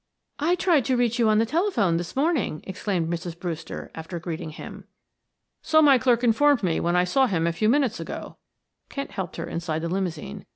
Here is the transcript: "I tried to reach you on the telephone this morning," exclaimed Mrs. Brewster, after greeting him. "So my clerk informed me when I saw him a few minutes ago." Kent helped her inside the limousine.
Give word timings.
"I 0.39 0.55
tried 0.55 0.83
to 0.85 0.97
reach 0.97 1.19
you 1.19 1.29
on 1.29 1.37
the 1.37 1.45
telephone 1.45 1.97
this 1.97 2.15
morning," 2.15 2.61
exclaimed 2.65 3.07
Mrs. 3.07 3.37
Brewster, 3.39 3.91
after 3.93 4.17
greeting 4.19 4.49
him. 4.49 4.85
"So 5.61 5.79
my 5.79 5.99
clerk 5.99 6.23
informed 6.23 6.63
me 6.63 6.79
when 6.79 6.95
I 6.95 7.03
saw 7.03 7.27
him 7.27 7.45
a 7.45 7.53
few 7.53 7.69
minutes 7.69 7.99
ago." 7.99 8.37
Kent 8.89 9.11
helped 9.11 9.35
her 9.35 9.45
inside 9.45 9.83
the 9.83 9.89
limousine. 9.89 10.47